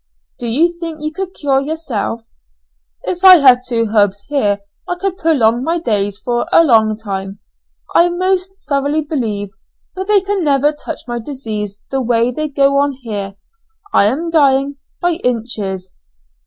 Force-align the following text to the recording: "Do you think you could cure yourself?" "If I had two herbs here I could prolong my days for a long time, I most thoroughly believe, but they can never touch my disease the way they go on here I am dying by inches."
"Do 0.39 0.47
you 0.47 0.73
think 0.79 0.97
you 1.01 1.13
could 1.13 1.35
cure 1.35 1.59
yourself?" 1.61 2.23
"If 3.03 3.23
I 3.23 3.35
had 3.37 3.59
two 3.63 3.85
herbs 3.95 4.23
here 4.29 4.61
I 4.89 4.95
could 4.99 5.15
prolong 5.19 5.63
my 5.63 5.77
days 5.77 6.17
for 6.17 6.47
a 6.51 6.63
long 6.63 6.97
time, 6.97 7.37
I 7.93 8.09
most 8.09 8.57
thoroughly 8.67 9.01
believe, 9.03 9.49
but 9.93 10.07
they 10.07 10.21
can 10.21 10.43
never 10.43 10.71
touch 10.73 11.01
my 11.07 11.19
disease 11.19 11.81
the 11.91 12.01
way 12.01 12.31
they 12.31 12.47
go 12.47 12.79
on 12.79 12.93
here 12.93 13.35
I 13.93 14.05
am 14.05 14.31
dying 14.31 14.77
by 14.99 15.19
inches." 15.23 15.93